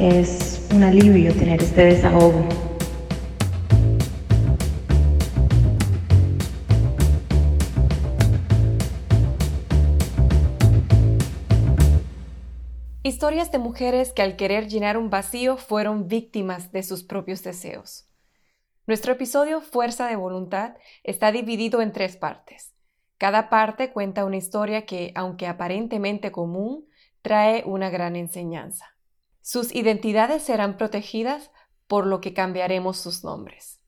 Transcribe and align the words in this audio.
Es 0.00 0.64
un 0.72 0.84
alivio 0.84 1.34
tener 1.34 1.60
este 1.60 1.86
desahogo. 1.86 2.46
Historias 13.02 13.50
de 13.50 13.58
mujeres 13.58 14.12
que 14.12 14.22
al 14.22 14.36
querer 14.36 14.68
llenar 14.68 14.96
un 14.96 15.10
vacío 15.10 15.56
fueron 15.56 16.06
víctimas 16.06 16.70
de 16.70 16.84
sus 16.84 17.02
propios 17.02 17.42
deseos. 17.42 18.06
Nuestro 18.86 19.14
episodio 19.14 19.60
Fuerza 19.60 20.06
de 20.06 20.14
Voluntad 20.14 20.76
está 21.02 21.32
dividido 21.32 21.82
en 21.82 21.92
tres 21.92 22.16
partes. 22.16 22.72
Cada 23.16 23.50
parte 23.50 23.90
cuenta 23.92 24.24
una 24.24 24.36
historia 24.36 24.86
que, 24.86 25.10
aunque 25.16 25.48
aparentemente 25.48 26.30
común, 26.30 26.86
trae 27.20 27.64
una 27.66 27.90
gran 27.90 28.14
enseñanza. 28.14 28.97
Sus 29.50 29.74
identidades 29.74 30.42
serán 30.42 30.76
protegidas, 30.76 31.50
por 31.86 32.06
lo 32.06 32.20
que 32.20 32.34
cambiaremos 32.34 32.98
sus 32.98 33.24
nombres. 33.24 33.80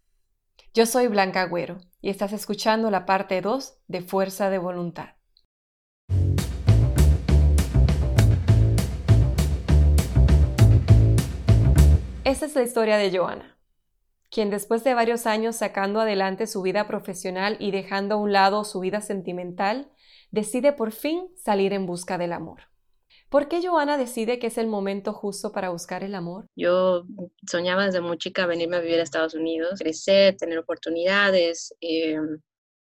Yo 0.72 0.86
soy 0.86 1.06
Blanca 1.06 1.42
Agüero 1.42 1.82
y 2.00 2.08
estás 2.08 2.32
escuchando 2.32 2.90
la 2.90 3.04
parte 3.04 3.42
2 3.42 3.82
de 3.86 4.00
Fuerza 4.00 4.48
de 4.48 4.56
Voluntad. 4.56 5.16
Esta 12.24 12.46
es 12.46 12.54
la 12.54 12.62
historia 12.62 12.96
de 12.96 13.14
Joana, 13.14 13.58
quien 14.30 14.48
después 14.48 14.82
de 14.82 14.94
varios 14.94 15.26
años 15.26 15.56
sacando 15.56 16.00
adelante 16.00 16.46
su 16.46 16.62
vida 16.62 16.86
profesional 16.86 17.58
y 17.60 17.70
dejando 17.70 18.14
a 18.14 18.18
un 18.18 18.32
lado 18.32 18.64
su 18.64 18.80
vida 18.80 19.02
sentimental, 19.02 19.92
decide 20.30 20.72
por 20.72 20.90
fin 20.90 21.28
salir 21.36 21.74
en 21.74 21.84
busca 21.84 22.16
del 22.16 22.32
amor. 22.32 22.69
¿Por 23.30 23.48
qué 23.48 23.64
Joana 23.64 23.96
decide 23.96 24.38
que 24.38 24.48
es 24.48 24.58
el 24.58 24.66
momento 24.66 25.12
justo 25.12 25.52
para 25.52 25.70
buscar 25.70 26.02
el 26.02 26.14
amor? 26.14 26.46
Yo 26.56 27.04
soñaba 27.48 27.86
desde 27.86 28.00
muy 28.00 28.18
chica 28.18 28.46
venirme 28.46 28.76
a 28.76 28.80
vivir 28.80 28.98
a 28.98 29.04
Estados 29.04 29.34
Unidos, 29.34 29.78
crecer, 29.78 30.36
tener 30.36 30.58
oportunidades, 30.58 31.72
eh, 31.80 32.18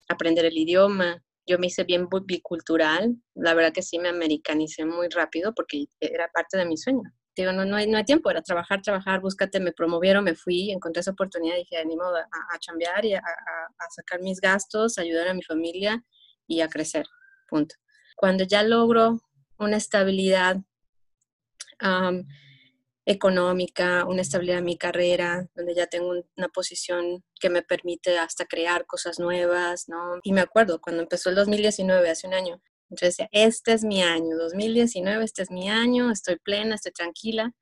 aprender 0.08 0.46
el 0.46 0.56
idioma. 0.56 1.22
Yo 1.46 1.58
me 1.58 1.66
hice 1.66 1.84
bien 1.84 2.08
bicultural, 2.24 3.16
la 3.34 3.55
verdad 3.55 3.72
que 3.72 3.82
sí 3.82 3.98
me 3.98 4.08
americanicé 4.08 4.84
muy 4.84 5.08
rápido 5.08 5.55
porque 5.55 5.86
era 6.00 6.28
parte 6.32 6.56
de 6.56 6.66
mi 6.66 6.77
sueño 6.77 7.12
digo, 7.42 7.52
no, 7.52 7.77
hay, 7.77 7.86
no 7.86 7.98
hay 7.98 8.05
tiempo, 8.05 8.30
era 8.30 8.42
trabajar, 8.42 8.83
trabajar, 8.83 9.20
búscate, 9.20 9.60
me 9.60 9.72
promovieron, 9.72 10.24
me 10.24 10.34
fui, 10.34 10.70
encontré 10.70 11.00
esa 11.00 11.12
oportunidad, 11.12 11.56
dije, 11.56 11.77
animo 11.77 12.05
a, 12.05 12.20
a 12.20 12.58
chambear 12.58 13.05
y 13.05 13.14
a, 13.14 13.18
a, 13.18 13.90
sacar 13.90 14.20
mis 14.20 14.40
gastos, 14.40 14.98
ayudar 14.98 15.28
a 15.28 15.34
mi 15.34 15.42
familia 15.42 16.02
y 16.46 16.60
a 16.60 16.68
crecer, 16.68 17.06
punto. 17.48 17.77
Cuando 18.16 18.44
ya 18.44 18.62
logro 18.62 19.20
una 19.59 19.77
estabilidad 19.77 20.59
económica, 23.05 24.05
una 24.05 24.20
estabilidad 24.20 24.59
en 24.59 24.64
mi 24.64 24.77
carrera, 24.77 25.48
donde 25.55 25.75
ya 25.75 25.87
tengo 25.87 26.12
una 26.37 26.48
posición 26.48 27.25
que 27.41 27.48
me 27.48 27.62
permite 27.62 28.19
hasta 28.19 28.45
crear 28.45 28.84
cosas 28.84 29.19
nuevas, 29.19 29.89
¿no? 29.89 30.19
Y 30.23 30.33
me 30.33 30.42
acuerdo, 30.42 30.81
cuando 30.81 31.03
empezó 31.03 31.31
el 31.31 31.36
2019, 31.36 32.11
hace 32.11 32.27
un 32.27 32.34
año, 32.34 32.61
entonces 32.91 33.17
decía, 33.17 33.29
este 33.33 33.73
es 33.73 33.84
mi 33.84 34.03
año, 34.03 34.36
2019, 34.36 35.25
este 35.25 35.42
es 35.42 35.51
mi 35.51 35.70
año, 35.70 36.11
estoy 36.11 36.36
plena, 36.36 36.75
estoy 36.75 36.92
tranquila. 36.92 37.53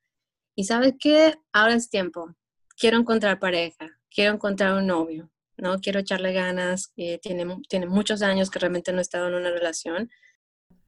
Y 0.55 0.65
¿sabes 0.65 0.93
qué? 0.99 1.35
Ahora 1.53 1.75
es 1.75 1.89
tiempo. 1.89 2.35
Quiero 2.77 2.97
encontrar 2.97 3.39
pareja, 3.39 3.87
quiero 4.09 4.33
encontrar 4.33 4.73
un 4.73 4.87
novio, 4.87 5.31
¿no? 5.57 5.79
Quiero 5.79 5.99
echarle 5.99 6.33
ganas, 6.33 6.91
eh, 6.97 7.19
tiene, 7.19 7.57
tiene 7.69 7.87
muchos 7.87 8.21
años 8.21 8.49
que 8.49 8.59
realmente 8.59 8.91
no 8.91 8.99
he 8.99 9.01
estado 9.01 9.27
en 9.27 9.35
una 9.35 9.51
relación. 9.51 10.09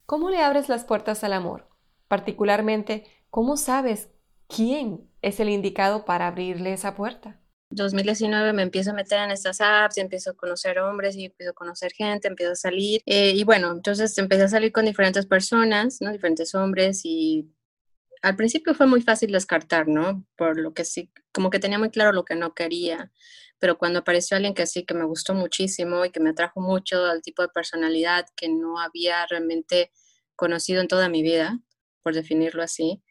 ¿Cómo 0.10 0.32
le 0.32 0.42
abres 0.42 0.70
las 0.70 0.86
puertas 0.86 1.24
al 1.24 1.34
amor? 1.34 1.68
Particularmente, 2.08 3.04
¿cómo 3.30 3.58
sabes 3.58 4.10
quién 4.48 5.08
es 5.22 5.40
el 5.40 5.50
indicado 5.50 6.04
para 6.04 6.26
abrirle 6.26 6.74
esa 6.74 6.96
puerta? 6.96 7.40
2019 7.70 8.54
me 8.54 8.64
empiezo 8.64 8.90
a 8.90 8.96
meter 8.96 9.20
en 9.20 9.30
estas 9.30 9.62
apps 9.62 10.00
empiezo 10.00 10.32
a 10.32 10.34
conocer 10.34 10.80
hombres 10.80 11.16
y 11.16 11.26
empiezo 11.26 11.52
a 11.52 11.54
conocer 11.54 11.92
gente, 11.92 12.28
empiezo 12.28 12.54
a 12.54 12.56
salir. 12.56 13.04
Eh, 13.06 13.34
y 13.36 13.44
bueno, 13.44 13.72
entonces 13.72 14.18
empecé 14.18 14.42
a 14.42 14.48
salir 14.48 14.72
con 14.72 14.86
diferentes 14.86 15.28
personas, 15.28 16.02
¿no? 16.02 16.12
Diferentes 16.12 16.56
hombres 16.56 17.02
y 17.04 17.48
al 18.22 18.36
principio 18.36 18.74
fue 18.74 18.88
muy 18.88 19.02
fácil 19.02 19.32
descartar, 19.32 19.88
¿no? 19.88 20.26
Por 20.36 20.60
lo 20.60 20.74
que 20.74 20.86
sí, 20.86 21.12
como 21.34 21.50
que 21.50 21.60
tenía 21.60 21.80
muy 21.80 21.90
claro 21.90 22.12
lo 22.12 22.26
que 22.26 22.36
no 22.36 22.54
quería. 22.54 23.12
Pero 23.60 23.78
cuando 23.78 24.00
apareció 24.00 24.38
alguien 24.38 24.54
que 24.54 24.68
sí, 24.68 24.86
que 24.86 24.94
me 24.94 25.06
gustó 25.06 25.34
muchísimo 25.34 26.06
y 26.06 26.12
que 26.12 26.20
me 26.20 26.32
atrajo 26.32 26.62
mucho 26.62 27.06
al 27.06 27.22
tipo 27.22 27.42
de 27.42 27.50
personalidad 27.50 28.26
que 28.36 28.50
no 28.50 28.80
había 28.80 29.26
realmente 29.28 29.92
conocido 30.36 30.82
en 30.82 30.88
toda 30.88 31.10
mi 31.10 31.22
vida, 31.22 31.60
por 32.02 32.14
definirlo 32.14 32.64
así, 32.64 33.04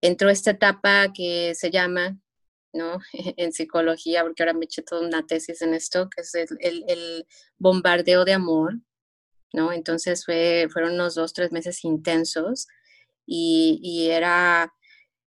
entró 0.00 0.30
esta 0.30 0.52
etapa 0.52 1.12
que 1.14 1.54
se 1.54 1.70
llama 1.70 2.18
¿no? 2.72 3.00
en 3.36 3.52
psicología, 3.52 4.22
porque 4.22 4.42
ahora 4.42 4.54
me 4.54 4.64
eché 4.64 4.82
toda 4.82 5.06
una 5.06 5.26
tesis 5.26 5.62
en 5.62 5.74
esto, 5.74 6.08
que 6.10 6.22
es 6.22 6.34
el, 6.34 7.26
bombardeo 7.58 8.24
de 8.24 8.32
amor, 8.32 8.74
¿no? 9.52 9.72
Entonces 9.72 10.24
fue, 10.24 10.68
fueron 10.72 10.94
unos 10.94 11.14
dos, 11.14 11.32
tres 11.32 11.52
meses 11.52 11.84
intensos 11.84 12.66
y, 13.26 14.08
era 14.10 14.72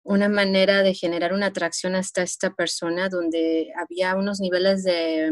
una 0.03 0.29
manera 0.29 0.83
de 0.83 0.93
generar 0.93 1.33
una 1.33 1.47
atracción 1.47 1.95
hasta 1.95 2.23
esta 2.23 2.53
persona 2.53 3.09
donde 3.09 3.71
había 3.77 4.15
unos 4.15 4.39
niveles 4.39 4.83
de 4.83 5.31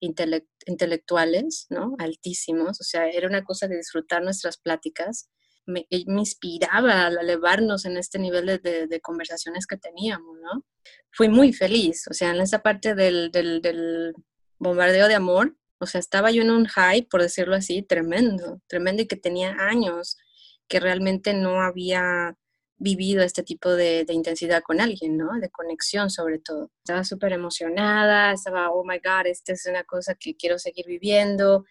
intelectuales, 0.00 1.66
¿no? 1.70 1.94
Altísimos, 1.98 2.80
o 2.80 2.84
sea, 2.84 3.08
era 3.08 3.28
una 3.28 3.44
cosa 3.44 3.68
de 3.68 3.76
disfrutar 3.76 4.22
nuestras 4.22 4.58
pláticas 4.58 5.30
me, 5.66 5.86
me, 5.90 6.20
inspiraba 6.20 7.06
al 7.06 7.18
elevarnos 7.18 7.84
en 7.84 7.96
este 7.96 8.18
nivel 8.18 8.46
de, 8.46 9.00
conversaciones 9.00 9.66
que 9.66 9.76
teníamos, 9.76 10.38
¿no? 10.40 10.64
Fui 11.12 11.28
muy 11.28 11.52
feliz, 11.52 12.06
o 12.10 12.14
sea, 12.14 12.30
en 12.30 12.40
esa 12.40 12.60
parte 12.60 12.94
del, 12.94 14.14
bombardeo 14.58 15.08
de 15.08 15.14
amor, 15.14 15.56
o 15.78 15.86
sea, 15.86 15.98
estaba 15.98 16.30
yo 16.30 16.42
en 16.42 16.50
un 16.50 16.66
high, 16.66 17.02
por 17.02 17.22
decirlo 17.22 17.56
así, 17.56 17.82
tremendo, 17.82 18.60
tremendo 18.68 19.02
y 19.02 19.06
que 19.06 19.16
tenía 19.16 19.56
años 19.58 20.16
que 20.72 20.80
realmente 20.80 21.34
no 21.34 21.60
había 21.60 22.34
vivido 22.78 23.22
este 23.22 23.42
tipo 23.42 23.68
de, 23.68 24.06
de, 24.06 24.14
intensidad 24.14 24.62
con 24.62 24.80
alguien, 24.80 25.18
¿no? 25.18 25.38
De 25.38 25.50
conexión 25.50 26.08
sobre 26.08 26.38
todo. 26.38 26.70
Estaba 26.78 27.04
súper 27.04 27.34
emocionada, 27.34 28.32
estaba, 28.32 28.70
oh 28.70 28.82
my 28.82 28.96
God, 28.96 29.26
esta 29.26 29.52
es 29.52 29.66
una 29.66 29.84
cosa 29.84 30.14
que 30.14 30.34
quiero 30.34 30.58
seguir 30.58 30.86
viviendo. 30.86 31.66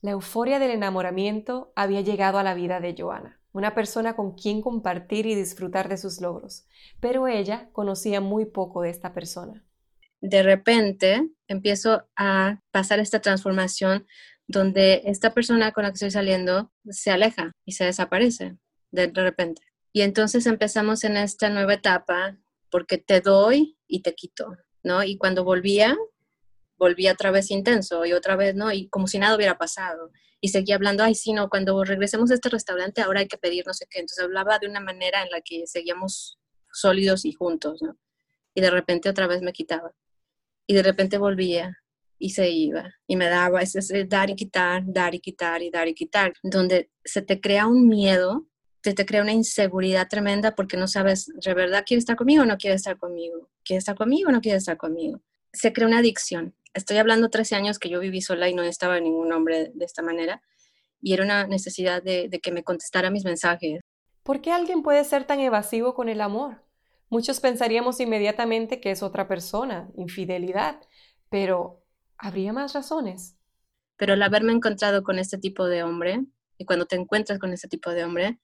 La 0.00 0.12
euforia 0.12 0.60
del 0.60 0.70
enamoramiento 0.70 1.72
había 1.74 2.02
llegado 2.02 2.38
a 2.38 2.44
la 2.44 2.54
vida 2.54 2.78
de 2.78 2.94
Joana, 2.96 3.40
una 3.50 3.74
persona 3.74 4.14
con 4.14 4.36
quien 4.36 4.62
compartir 4.62 5.26
y 5.26 5.34
disfrutar 5.34 5.88
de 5.88 5.96
sus 5.96 6.20
logros, 6.20 6.68
pero 7.00 7.26
ella 7.26 7.68
conocía 7.72 8.20
muy 8.20 8.44
poco 8.44 8.82
de 8.82 8.90
esta 8.90 9.12
persona. 9.12 9.64
De 10.20 10.44
repente 10.44 11.30
empiezo 11.48 12.06
a 12.14 12.60
pasar 12.70 13.00
esta 13.00 13.20
transformación 13.20 14.06
donde 14.46 15.02
esta 15.06 15.32
persona 15.32 15.72
con 15.72 15.84
la 15.84 15.90
que 15.90 15.94
estoy 15.94 16.10
saliendo 16.10 16.72
se 16.88 17.10
aleja 17.10 17.52
y 17.64 17.72
se 17.72 17.84
desaparece 17.84 18.56
de 18.90 19.06
repente. 19.08 19.62
Y 19.92 20.02
entonces 20.02 20.46
empezamos 20.46 21.04
en 21.04 21.16
esta 21.16 21.50
nueva 21.50 21.74
etapa 21.74 22.36
porque 22.70 22.98
te 22.98 23.20
doy 23.20 23.78
y 23.86 24.02
te 24.02 24.14
quito, 24.14 24.56
¿no? 24.82 25.04
Y 25.04 25.16
cuando 25.16 25.44
volvía, 25.44 25.96
volví 26.76 27.08
otra 27.08 27.30
vez 27.30 27.50
intenso 27.50 28.04
y 28.04 28.12
otra 28.12 28.36
vez, 28.36 28.54
¿no? 28.54 28.72
Y 28.72 28.88
como 28.88 29.06
si 29.06 29.18
nada 29.18 29.36
hubiera 29.36 29.56
pasado. 29.56 30.10
Y 30.40 30.48
seguía 30.48 30.74
hablando, 30.74 31.04
ay, 31.04 31.14
sí, 31.14 31.32
no, 31.32 31.48
cuando 31.48 31.82
regresemos 31.84 32.30
a 32.30 32.34
este 32.34 32.48
restaurante 32.48 33.00
ahora 33.00 33.20
hay 33.20 33.28
que 33.28 33.38
pedir 33.38 33.64
no 33.66 33.72
sé 33.72 33.86
qué. 33.88 34.00
Entonces 34.00 34.24
hablaba 34.24 34.58
de 34.58 34.68
una 34.68 34.80
manera 34.80 35.22
en 35.22 35.30
la 35.30 35.40
que 35.40 35.66
seguíamos 35.66 36.38
sólidos 36.72 37.24
y 37.24 37.32
juntos, 37.32 37.80
¿no? 37.80 37.96
Y 38.54 38.60
de 38.60 38.70
repente 38.70 39.08
otra 39.08 39.26
vez 39.26 39.42
me 39.42 39.52
quitaba. 39.52 39.92
Y 40.66 40.74
de 40.74 40.82
repente 40.82 41.18
volvía 41.18 41.78
y 42.18 42.30
se 42.30 42.50
iba. 42.50 42.94
Y 43.06 43.16
me 43.16 43.26
daba 43.28 43.62
ese, 43.62 44.04
dar 44.04 44.30
y 44.30 44.36
quitar, 44.36 44.82
dar 44.86 45.14
y 45.14 45.20
quitar 45.20 45.62
y 45.62 45.70
dar 45.70 45.88
y 45.88 45.94
quitar. 45.94 46.32
Donde 46.42 46.90
se 47.04 47.22
te 47.22 47.40
crea 47.40 47.66
un 47.66 47.88
miedo, 47.88 48.46
se 48.82 48.94
te 48.94 49.06
crea 49.06 49.22
una 49.22 49.32
inseguridad 49.32 50.08
tremenda 50.08 50.54
porque 50.54 50.76
no 50.76 50.88
sabes, 50.88 51.26
¿de 51.26 51.54
verdad 51.54 51.84
quiere 51.86 51.98
estar 51.98 52.16
conmigo 52.16 52.42
o 52.42 52.46
no 52.46 52.58
quiere 52.58 52.76
estar 52.76 52.98
conmigo? 52.98 53.50
¿Quiere 53.64 53.78
estar 53.78 53.96
conmigo 53.96 54.28
o 54.28 54.32
no 54.32 54.40
quiere 54.40 54.58
estar 54.58 54.76
conmigo? 54.76 55.20
Se 55.52 55.72
crea 55.72 55.88
una 55.88 55.98
adicción 55.98 56.54
estoy 56.74 56.98
hablando 56.98 57.30
13 57.30 57.54
años 57.54 57.78
que 57.78 57.88
yo 57.88 58.00
viví 58.00 58.20
sola 58.20 58.48
y 58.48 58.54
no 58.54 58.62
estaba 58.62 59.00
ningún 59.00 59.32
hombre 59.32 59.70
de 59.72 59.84
esta 59.84 60.02
manera. 60.02 60.42
Y 61.00 61.14
era 61.14 61.24
una 61.24 61.46
necesidad 61.46 62.02
de, 62.02 62.28
que 62.42 62.52
me 62.52 62.64
contestara 62.64 63.10
mis 63.10 63.24
mensajes. 63.24 63.80
¿Por 64.22 64.40
qué 64.40 64.52
alguien 64.52 64.82
puede 64.82 65.04
ser 65.04 65.24
tan 65.24 65.40
evasivo 65.40 65.94
con 65.94 66.08
el 66.08 66.20
amor? 66.20 66.62
Muchos 67.10 67.40
pensaríamos 67.40 68.00
inmediatamente 68.00 68.80
que 68.80 68.90
es 68.90 69.02
otra 69.02 69.28
persona, 69.28 69.88
infidelidad, 69.96 70.80
pero 71.30 71.83
¿habría 72.24 72.52
más 72.52 72.72
razones? 72.72 73.36
Pero 73.96 74.14
el 74.14 74.22
haberme 74.22 74.52
encontrado 74.52 75.02
con 75.02 75.18
este 75.18 75.38
tipo 75.38 75.66
de 75.66 75.82
hombre, 75.82 76.24
y 76.56 76.64
cuando 76.64 76.86
te 76.86 76.96
encuentras 76.96 77.38
con 77.38 77.52
este 77.52 77.68
tipo 77.68 77.90
de 77.90 78.04
hombre, 78.04 78.40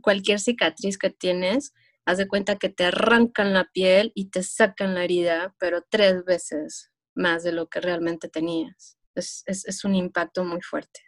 cualquier 0.00 0.40
cicatriz 0.40 0.96
que 0.96 1.10
tienes, 1.10 1.74
haz 2.06 2.18
de 2.18 2.26
cuenta 2.26 2.56
que 2.56 2.70
te 2.70 2.86
arrancan 2.86 3.52
la 3.52 3.68
piel 3.72 4.12
y 4.14 4.30
te 4.30 4.42
sacan 4.42 4.94
la 4.94 5.04
herida, 5.04 5.54
pero 5.58 5.82
tres 5.88 6.24
veces 6.24 6.90
más 7.14 7.42
de 7.42 7.52
lo 7.52 7.68
que 7.68 7.80
realmente 7.80 8.28
tenías. 8.28 8.98
Es, 9.14 9.42
es, 9.46 9.84
un 9.84 9.94
impacto 9.94 10.44
muy 10.44 10.62
fuerte. 10.62 11.00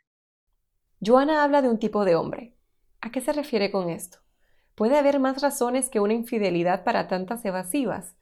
Joana 1.00 1.44
habla 1.44 1.62
de 1.62 1.68
un 1.68 1.78
tipo 1.78 2.04
de 2.04 2.16
hombre. 2.16 2.56
¿A 3.00 3.10
qué 3.12 3.20
se 3.20 3.32
refiere 3.32 3.70
con 3.70 3.88
esto? 3.88 4.18
Puede 4.74 4.98
haber 4.98 5.20
más 5.20 5.40
razones 5.40 5.88
que 5.88 6.00
una 6.00 6.12
infidelidad 6.12 6.82
para 6.82 7.06
tantas 7.06 7.44
evasivas, 7.44 8.16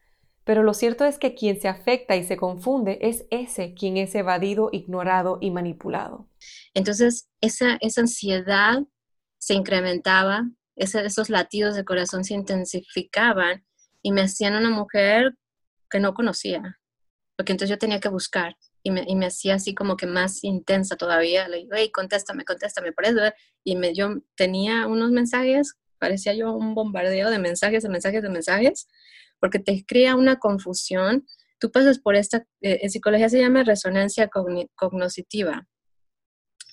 pero 0.48 0.62
lo 0.62 0.72
cierto 0.72 1.04
es 1.04 1.18
que 1.18 1.34
quien 1.34 1.60
se 1.60 1.68
afecta 1.68 2.16
y 2.16 2.24
se 2.24 2.38
confunde 2.38 2.96
es 3.02 3.26
ese 3.30 3.74
quien 3.74 3.98
es 3.98 4.14
evadido, 4.14 4.70
ignorado 4.72 5.36
y 5.42 5.50
manipulado. 5.50 6.26
Entonces, 6.72 7.28
esa, 7.42 7.76
esa 7.82 8.00
ansiedad 8.00 8.78
se 9.36 9.52
incrementaba, 9.52 10.48
esos 10.74 11.28
latidos 11.28 11.76
de 11.76 11.84
corazón 11.84 12.24
se 12.24 12.32
intensificaban 12.32 13.66
y 14.00 14.10
me 14.10 14.22
hacían 14.22 14.54
una 14.54 14.70
mujer 14.70 15.36
que 15.90 16.00
no 16.00 16.14
conocía, 16.14 16.80
porque 17.36 17.52
entonces 17.52 17.68
yo 17.68 17.78
tenía 17.78 18.00
que 18.00 18.08
buscar 18.08 18.56
y 18.82 18.90
me, 18.90 19.04
y 19.06 19.16
me 19.16 19.26
hacía 19.26 19.56
así 19.56 19.74
como 19.74 19.98
que 19.98 20.06
más 20.06 20.42
intensa 20.44 20.96
todavía. 20.96 21.46
Le 21.48 21.58
digo, 21.58 21.72
hey, 21.74 21.90
contéstame, 21.92 22.46
contéstame 22.46 22.92
por 22.92 23.04
eso. 23.04 23.20
Y 23.64 23.76
me, 23.76 23.94
yo 23.94 24.14
tenía 24.34 24.86
unos 24.86 25.10
mensajes, 25.10 25.74
parecía 25.98 26.32
yo 26.32 26.54
un 26.54 26.74
bombardeo 26.74 27.28
de 27.28 27.38
mensajes, 27.38 27.82
de 27.82 27.90
mensajes, 27.90 28.22
de 28.22 28.30
mensajes, 28.30 28.88
porque 29.40 29.58
te 29.58 29.84
crea 29.86 30.16
una 30.16 30.38
confusión. 30.38 31.26
Tú 31.58 31.70
pasas 31.70 31.98
por 31.98 32.16
esta, 32.16 32.38
eh, 32.60 32.80
en 32.82 32.90
psicología 32.90 33.28
se 33.28 33.40
llama 33.40 33.64
resonancia 33.64 34.28
cognitiva, 34.28 35.66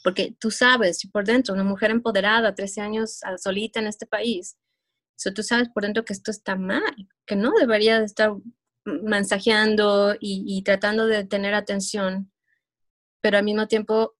porque 0.03 0.35
tú 0.39 0.51
sabes, 0.51 0.99
si 0.99 1.07
por 1.07 1.25
dentro, 1.25 1.55
una 1.55 1.63
mujer 1.63 1.89
empoderada, 1.89 2.53
13 2.53 2.81
años 2.81 3.21
solita 3.37 3.79
en 3.79 3.87
este 3.87 4.05
país, 4.05 4.55
so, 5.15 5.33
tú 5.33 5.41
sabes 5.41 5.69
por 5.69 5.81
dentro 5.81 6.05
que 6.05 6.13
esto 6.13 6.29
está 6.29 6.55
mal, 6.55 7.09
que 7.25 7.35
no 7.35 7.51
debería 7.59 7.99
de 7.99 8.05
estar 8.05 8.33
mensajeando 8.85 10.15
y, 10.19 10.61
tratando 10.63 11.07
de 11.07 11.25
tener 11.25 11.55
atención, 11.55 12.31
pero 13.19 13.39
al 13.39 13.43
mismo 13.43 13.67
tiempo 13.67 14.15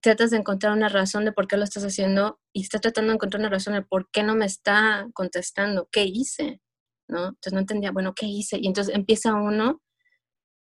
tratas 0.00 0.32
de 0.32 0.38
encontrar 0.38 0.72
una 0.72 0.88
razón 0.88 1.24
de 1.24 1.30
por 1.30 1.46
qué 1.46 1.56
lo 1.56 1.62
estás 1.62 1.84
haciendo 1.84 2.40
y 2.52 2.62
estás 2.62 2.80
tratando 2.80 3.10
de 3.10 3.14
encontrar 3.14 3.40
una 3.40 3.50
razón 3.50 3.74
de 3.74 3.82
por 3.82 4.10
qué 4.10 4.24
no 4.24 4.34
me 4.34 4.46
está 4.46 5.06
contestando, 5.14 5.88
qué 5.92 6.04
hice, 6.04 6.60
¿no? 7.08 7.28
Entonces 7.28 7.52
no 7.52 7.60
entendía, 7.60 7.92
bueno, 7.92 8.14
¿qué 8.14 8.26
hice? 8.26 8.58
Y 8.60 8.66
entonces 8.66 8.94
empieza 8.94 9.34
uno 9.34 9.82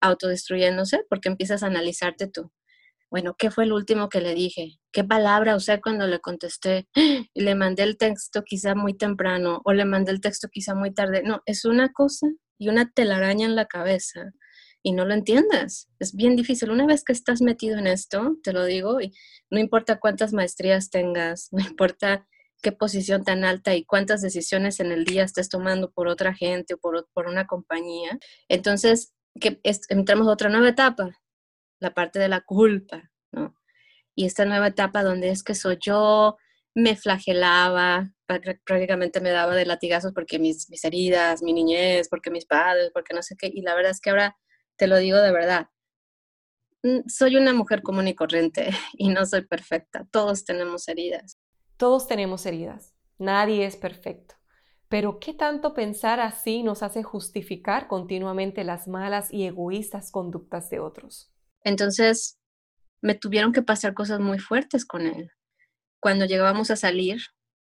autodestruyéndose 0.00 1.04
porque 1.08 1.28
empiezas 1.28 1.62
a 1.62 1.66
analizarte 1.66 2.26
tú. 2.28 2.52
Bueno, 3.10 3.34
¿qué 3.38 3.50
fue 3.50 3.64
el 3.64 3.72
último 3.72 4.08
que 4.08 4.22
le 4.22 4.34
dije? 4.34 4.78
¿Qué 4.90 5.04
palabra 5.04 5.54
usé 5.54 5.80
cuando 5.80 6.06
le 6.06 6.20
contesté? 6.20 6.88
Y 7.34 7.42
le 7.42 7.54
mandé 7.54 7.82
el 7.82 7.98
texto 7.98 8.42
quizá 8.44 8.74
muy 8.74 8.94
temprano 8.96 9.60
o 9.64 9.72
le 9.72 9.84
mandé 9.84 10.12
el 10.12 10.20
texto 10.20 10.48
quizá 10.48 10.74
muy 10.74 10.94
tarde. 10.94 11.22
No, 11.22 11.42
es 11.46 11.64
una 11.64 11.92
cosa 11.92 12.26
y 12.58 12.68
una 12.68 12.90
telaraña 12.90 13.46
en 13.46 13.56
la 13.56 13.66
cabeza 13.66 14.32
y 14.82 14.92
no 14.92 15.04
lo 15.04 15.14
entiendes. 15.14 15.88
Es 15.98 16.14
bien 16.14 16.36
difícil. 16.36 16.70
Una 16.70 16.86
vez 16.86 17.04
que 17.04 17.12
estás 17.12 17.40
metido 17.40 17.78
en 17.78 17.86
esto, 17.86 18.36
te 18.42 18.52
lo 18.52 18.64
digo, 18.64 19.00
y 19.00 19.12
no 19.50 19.60
importa 19.60 20.00
cuántas 20.00 20.32
maestrías 20.32 20.90
tengas, 20.90 21.48
no 21.52 21.60
importa 21.60 22.26
qué 22.62 22.72
posición 22.72 23.24
tan 23.24 23.44
alta 23.44 23.74
y 23.74 23.84
cuántas 23.84 24.22
decisiones 24.22 24.80
en 24.80 24.92
el 24.92 25.04
día 25.04 25.24
estés 25.24 25.48
tomando 25.48 25.90
por 25.90 26.08
otra 26.08 26.32
gente 26.34 26.74
o 26.74 26.78
por, 26.78 27.08
por 27.12 27.26
una 27.26 27.46
compañía, 27.46 28.18
entonces 28.48 29.12
que 29.40 29.60
entramos 29.88 30.28
a 30.28 30.32
otra 30.32 30.48
nueva 30.48 30.68
etapa, 30.68 31.18
la 31.80 31.92
parte 31.94 32.18
de 32.18 32.28
la 32.28 32.42
culpa, 32.42 33.10
¿no? 33.32 33.54
Y 34.14 34.26
esta 34.26 34.44
nueva 34.44 34.68
etapa 34.68 35.02
donde 35.02 35.30
es 35.30 35.42
que 35.42 35.54
soy 35.54 35.78
yo, 35.80 36.36
me 36.74 36.96
flagelaba, 36.96 38.12
prácticamente 38.64 39.20
me 39.20 39.30
daba 39.30 39.54
de 39.54 39.66
latigazos 39.66 40.12
porque 40.12 40.38
mis, 40.38 40.68
mis 40.70 40.84
heridas, 40.84 41.42
mi 41.42 41.52
niñez, 41.52 42.08
porque 42.08 42.30
mis 42.30 42.46
padres, 42.46 42.90
porque 42.92 43.14
no 43.14 43.22
sé 43.22 43.36
qué. 43.38 43.50
Y 43.52 43.62
la 43.62 43.74
verdad 43.74 43.90
es 43.90 44.00
que 44.00 44.10
ahora 44.10 44.36
te 44.76 44.86
lo 44.86 44.96
digo 44.98 45.18
de 45.18 45.32
verdad. 45.32 45.68
Mm, 46.82 47.08
soy 47.08 47.36
una 47.36 47.52
mujer 47.52 47.82
común 47.82 48.08
y 48.08 48.14
corriente 48.14 48.70
y 48.94 49.08
no 49.08 49.26
soy 49.26 49.46
perfecta. 49.46 50.06
Todos 50.10 50.44
tenemos 50.44 50.88
heridas. 50.88 51.38
Todos 51.82 52.06
tenemos 52.06 52.46
heridas. 52.46 52.94
Nadie 53.18 53.66
es 53.66 53.74
perfecto. 53.74 54.36
Pero 54.88 55.18
¿qué 55.18 55.34
tanto 55.34 55.74
pensar 55.74 56.20
así 56.20 56.62
nos 56.62 56.84
hace 56.84 57.02
justificar 57.02 57.88
continuamente 57.88 58.62
las 58.62 58.86
malas 58.86 59.32
y 59.32 59.46
egoístas 59.46 60.12
conductas 60.12 60.70
de 60.70 60.78
otros? 60.78 61.32
Entonces, 61.64 62.38
me 63.00 63.16
tuvieron 63.16 63.52
que 63.52 63.62
pasar 63.62 63.94
cosas 63.94 64.20
muy 64.20 64.38
fuertes 64.38 64.84
con 64.86 65.08
él. 65.08 65.32
Cuando 65.98 66.24
llegábamos 66.24 66.70
a 66.70 66.76
salir, 66.76 67.20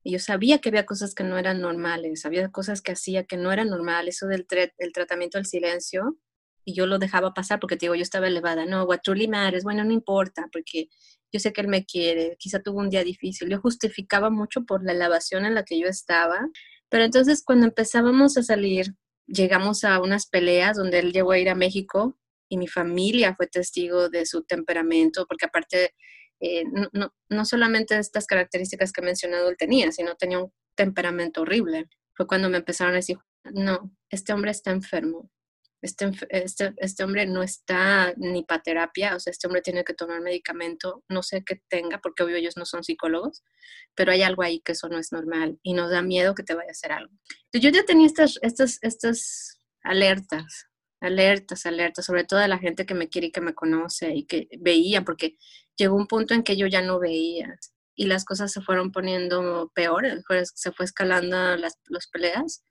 yo 0.02 0.18
sabía 0.18 0.58
que 0.58 0.70
había 0.70 0.86
cosas 0.86 1.14
que 1.14 1.24
no 1.24 1.36
eran 1.36 1.60
normales, 1.60 2.24
había 2.24 2.48
cosas 2.50 2.80
que 2.80 2.92
hacía 2.92 3.24
que 3.24 3.36
no 3.36 3.52
eran 3.52 3.68
normales, 3.68 4.16
eso 4.16 4.26
del 4.26 4.46
el 4.78 4.92
tratamiento 4.94 5.36
del 5.36 5.44
silencio, 5.44 6.16
y 6.64 6.72
yo 6.72 6.86
lo 6.86 6.98
dejaba 6.98 7.34
pasar 7.34 7.60
porque 7.60 7.76
te 7.76 7.84
digo, 7.84 7.94
yo 7.94 8.02
estaba 8.02 8.28
elevada, 8.28 8.64
no, 8.64 8.84
what 8.84 9.00
truly 9.02 9.28
matters, 9.28 9.64
bueno, 9.64 9.84
no 9.84 9.92
importa, 9.92 10.48
porque 10.50 10.88
yo 11.32 11.40
sé 11.40 11.52
que 11.52 11.60
él 11.60 11.68
me 11.68 11.84
quiere, 11.84 12.36
quizá 12.38 12.60
tuvo 12.60 12.78
un 12.78 12.90
día 12.90 13.04
difícil, 13.04 13.48
yo 13.48 13.60
justificaba 13.60 14.30
mucho 14.30 14.64
por 14.64 14.84
la 14.84 14.92
elevación 14.92 15.44
en 15.44 15.54
la 15.54 15.64
que 15.64 15.78
yo 15.78 15.86
estaba, 15.88 16.48
pero 16.88 17.04
entonces 17.04 17.42
cuando 17.44 17.66
empezábamos 17.66 18.36
a 18.36 18.42
salir, 18.42 18.94
llegamos 19.26 19.84
a 19.84 20.00
unas 20.00 20.26
peleas 20.26 20.76
donde 20.76 21.00
él 21.00 21.12
llegó 21.12 21.32
a 21.32 21.38
ir 21.38 21.50
a 21.50 21.54
México 21.54 22.18
y 22.48 22.56
mi 22.56 22.66
familia 22.66 23.34
fue 23.36 23.46
testigo 23.46 24.08
de 24.08 24.24
su 24.24 24.42
temperamento, 24.44 25.26
porque 25.28 25.46
aparte 25.46 25.94
eh, 26.40 26.64
no, 26.92 27.12
no, 27.28 27.44
solamente 27.44 27.98
estas 27.98 28.26
características 28.26 28.92
que 28.92 29.00
he 29.00 29.04
mencionado 29.04 29.48
él 29.48 29.56
tenía, 29.58 29.92
sino 29.92 30.14
tenía 30.14 30.38
un 30.38 30.52
temperamento 30.76 31.42
horrible. 31.42 31.88
Fue 32.14 32.26
cuando 32.26 32.48
me 32.48 32.58
empezaron 32.58 32.94
a 32.94 32.96
decir, 32.96 33.18
no, 33.44 33.92
este 34.10 34.32
hombre 34.32 34.50
está 34.52 34.70
enfermo, 34.70 35.30
este, 35.82 36.10
este, 36.30 36.74
este 36.78 37.04
hombre 37.04 37.26
no 37.26 37.42
está 37.42 38.12
ni 38.16 38.42
para 38.44 38.62
terapia, 38.62 39.16
o 39.16 39.20
sea, 39.20 39.30
este 39.30 39.46
hombre 39.46 39.62
tiene 39.62 39.84
que 39.84 39.94
tomar 39.94 40.20
medicamento, 40.20 41.04
no 41.08 41.22
sé 41.22 41.44
qué 41.44 41.60
tenga, 41.68 42.00
porque 42.00 42.22
obvio 42.22 42.36
ellos 42.36 42.56
no 42.56 42.64
son 42.64 42.84
psicólogos, 42.84 43.42
pero 43.94 44.12
hay 44.12 44.22
algo 44.22 44.42
ahí 44.42 44.60
que 44.60 44.72
eso 44.72 44.88
no 44.88 44.98
es 44.98 45.12
normal 45.12 45.58
y 45.62 45.74
nos 45.74 45.90
da 45.90 46.02
miedo 46.02 46.34
que 46.34 46.42
te 46.42 46.54
vaya 46.54 46.70
a 46.70 46.72
hacer 46.72 46.92
algo. 46.92 47.12
Yo 47.52 47.70
ya 47.70 47.84
tenía 47.84 48.06
estas, 48.06 48.38
estas, 48.42 48.78
estas 48.82 49.58
alertas 49.82 50.68
alertas, 51.00 51.66
alertas, 51.66 52.04
sobre 52.04 52.24
todo 52.24 52.40
de 52.40 52.48
la 52.48 52.58
gente 52.58 52.86
que 52.86 52.94
me 52.94 53.08
quiere 53.08 53.28
y 53.28 53.32
que 53.32 53.40
me 53.40 53.54
conoce 53.54 54.14
y 54.14 54.26
que 54.26 54.48
veía, 54.58 55.02
porque 55.04 55.36
llegó 55.76 55.96
un 55.96 56.06
punto 56.06 56.34
en 56.34 56.42
que 56.42 56.56
yo 56.56 56.66
ya 56.66 56.82
no 56.82 56.98
veía 56.98 57.58
y 57.94 58.06
las 58.06 58.24
cosas 58.24 58.52
se 58.52 58.60
fueron 58.60 58.92
poniendo 58.92 59.70
peores, 59.74 60.22
se 60.54 60.72
fue 60.72 60.84
escalando 60.84 61.56
las, 61.56 61.76
peleas, 62.12 62.64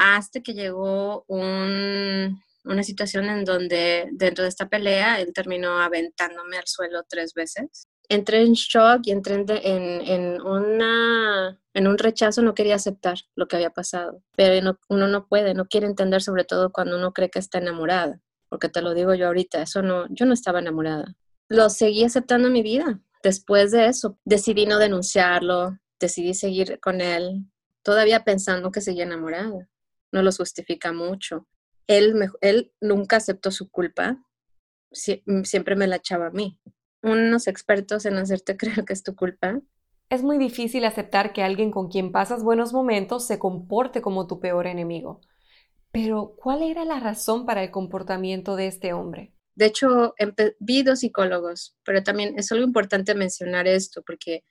hasta 0.00 0.40
que 0.40 0.54
llegó 0.54 1.24
una 1.28 2.82
situación 2.82 3.26
en 3.26 3.44
donde 3.44 4.08
dentro 4.12 4.44
de 4.44 4.48
esta 4.48 4.68
pelea 4.68 5.20
él 5.20 5.32
terminó 5.32 5.78
aventándome 5.80 6.58
al 6.58 6.66
suelo 6.66 7.04
tres 7.08 7.34
veces 7.34 7.88
entré 8.10 8.42
en 8.42 8.52
shock 8.52 9.02
y 9.04 9.12
entré 9.12 9.36
en, 9.36 10.42
una, 10.42 11.58
en 11.72 11.86
un 11.86 11.96
rechazo, 11.96 12.42
no 12.42 12.54
quería 12.54 12.74
aceptar 12.74 13.18
lo 13.36 13.46
que 13.46 13.56
había 13.56 13.70
pasado. 13.70 14.22
Pero 14.36 14.76
uno 14.88 15.06
no 15.06 15.26
puede, 15.28 15.54
no 15.54 15.66
quiere 15.66 15.86
entender, 15.86 16.20
sobre 16.20 16.44
todo 16.44 16.72
cuando 16.72 16.96
uno 16.96 17.12
cree 17.12 17.30
que 17.30 17.38
está 17.38 17.58
enamorada. 17.58 18.20
Porque 18.48 18.68
te 18.68 18.82
lo 18.82 18.94
digo 18.94 19.14
yo 19.14 19.28
ahorita, 19.28 19.62
eso 19.62 19.80
no, 19.80 20.06
yo 20.10 20.26
no 20.26 20.34
estaba 20.34 20.58
enamorada. 20.58 21.14
Lo 21.48 21.70
seguí 21.70 22.02
aceptando 22.02 22.48
en 22.48 22.52
mi 22.52 22.62
vida. 22.62 23.00
Después 23.22 23.70
de 23.70 23.86
eso, 23.86 24.18
decidí 24.24 24.66
no 24.66 24.78
denunciarlo, 24.78 25.78
decidí 26.00 26.34
seguir 26.34 26.80
con 26.80 27.00
él, 27.00 27.44
todavía 27.84 28.24
pensando 28.24 28.72
que 28.72 28.80
seguía 28.80 29.04
enamorada. 29.04 29.68
No 30.12 30.22
lo 30.22 30.32
justifica 30.32 30.92
mucho. 30.92 31.46
Él, 31.86 32.14
él 32.40 32.72
nunca 32.80 33.16
aceptó 33.16 33.50
su 33.50 33.70
culpa, 33.70 34.22
siempre 34.92 35.76
me 35.76 35.86
la 35.86 35.96
echaba 35.96 36.26
a 36.26 36.30
mí 36.30 36.60
unos 37.02 37.46
expertos 37.46 38.06
en 38.06 38.16
hacerte 38.16 38.56
creer 38.56 38.84
que 38.84 38.92
es 38.92 39.02
tu 39.02 39.14
culpa. 39.14 39.60
Es 40.08 40.22
muy 40.22 40.38
difícil 40.38 40.84
aceptar 40.84 41.32
que 41.32 41.42
alguien 41.42 41.70
con 41.70 41.88
quien 41.88 42.10
pasas 42.10 42.42
buenos 42.42 42.72
momentos 42.72 43.26
se 43.26 43.38
comporte 43.38 44.02
como 44.02 44.26
tu 44.26 44.40
peor 44.40 44.66
enemigo. 44.66 45.20
Pero, 45.92 46.34
¿cuál 46.36 46.62
era 46.62 46.84
la 46.84 47.00
razón 47.00 47.46
para 47.46 47.62
el 47.62 47.70
comportamiento 47.70 48.56
de 48.56 48.66
este 48.66 48.92
hombre? 48.92 49.32
De 49.54 49.66
hecho, 49.66 50.14
vi 50.58 50.82
dos 50.82 51.00
psicólogos, 51.00 51.76
pero 51.84 52.02
también 52.02 52.38
es 52.38 52.50
algo 52.52 52.64
importante 52.64 53.14
mencionar 53.14 53.66
esto, 53.66 54.02
porque 54.02 54.44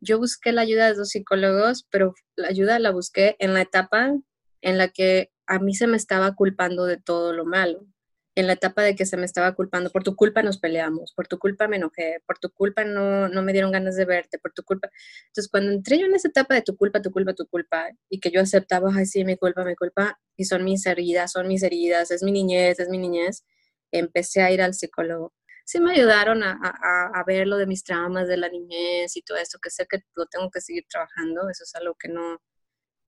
yo 0.00 0.18
busqué 0.18 0.52
la 0.52 0.62
ayuda 0.62 0.86
de 0.86 0.94
dos 0.94 1.10
psicólogos, 1.10 1.86
pero 1.90 2.14
la 2.36 2.48
ayuda 2.48 2.78
la 2.78 2.90
busqué 2.90 3.36
en 3.38 3.54
la 3.54 3.62
etapa 3.62 4.14
en 4.62 4.78
la 4.78 4.88
que 4.88 5.30
a 5.46 5.58
mí 5.58 5.74
se 5.74 5.86
me 5.86 5.96
estaba 5.96 6.34
culpando 6.34 6.86
de 6.86 6.96
todo 6.96 7.32
lo 7.32 7.44
malo 7.44 7.86
en 8.34 8.46
la 8.46 8.54
etapa 8.54 8.82
de 8.82 8.96
que 8.96 9.06
se 9.06 9.16
me 9.16 9.26
estaba 9.26 9.54
culpando, 9.54 9.90
por 9.90 10.02
tu 10.04 10.16
culpa 10.16 10.42
nos 10.42 10.58
peleamos, 10.58 11.12
por 11.14 11.28
tu 11.28 11.38
culpa 11.38 11.68
me 11.68 11.76
enojé, 11.76 12.22
por 12.26 12.38
tu 12.38 12.50
culpa 12.50 12.84
no, 12.84 13.28
no 13.28 13.42
me 13.42 13.52
dieron 13.52 13.70
ganas 13.72 13.96
de 13.96 14.04
verte, 14.06 14.38
por 14.38 14.52
tu 14.52 14.62
culpa. 14.62 14.90
Entonces, 15.26 15.50
cuando 15.50 15.72
entré 15.72 15.98
yo 15.98 16.06
en 16.06 16.14
esa 16.14 16.28
etapa 16.28 16.54
de 16.54 16.62
tu 16.62 16.76
culpa, 16.76 17.02
tu 17.02 17.10
culpa, 17.12 17.34
tu 17.34 17.46
culpa, 17.46 17.90
y 18.08 18.20
que 18.20 18.30
yo 18.30 18.40
aceptaba, 18.40 18.90
ay, 18.94 19.06
sí, 19.06 19.24
mi 19.24 19.36
culpa, 19.36 19.64
mi 19.64 19.74
culpa, 19.76 20.18
y 20.36 20.44
son 20.44 20.64
mis 20.64 20.86
heridas, 20.86 21.32
son 21.32 21.46
mis 21.48 21.62
heridas, 21.62 22.10
es 22.10 22.22
mi 22.22 22.32
niñez, 22.32 22.80
es 22.80 22.88
mi 22.88 22.98
niñez, 22.98 23.44
empecé 23.90 24.42
a 24.42 24.50
ir 24.50 24.62
al 24.62 24.74
psicólogo. 24.74 25.34
Sí 25.64 25.80
me 25.80 25.92
ayudaron 25.92 26.42
a, 26.42 26.58
a, 26.62 27.20
a 27.20 27.24
ver 27.24 27.46
lo 27.46 27.56
de 27.56 27.66
mis 27.66 27.84
traumas 27.84 28.28
de 28.28 28.36
la 28.36 28.48
niñez 28.48 29.16
y 29.16 29.22
todo 29.22 29.38
esto, 29.38 29.58
que 29.62 29.70
sé 29.70 29.86
que 29.88 29.98
lo 30.16 30.26
tengo 30.26 30.50
que 30.50 30.60
seguir 30.60 30.84
trabajando, 30.88 31.48
eso 31.50 31.64
es 31.64 31.74
algo 31.74 31.94
que 31.98 32.08
no, 32.08 32.40